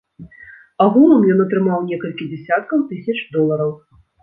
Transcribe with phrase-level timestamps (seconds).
[0.85, 3.71] Агулам ён атрымаў некалькі дзясяткаў тысяч долараў.